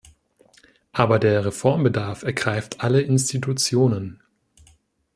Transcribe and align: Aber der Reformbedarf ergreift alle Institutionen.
Aber 0.93 1.19
der 1.19 1.45
Reformbedarf 1.45 2.23
ergreift 2.23 2.81
alle 2.83 3.01
Institutionen. 3.01 4.19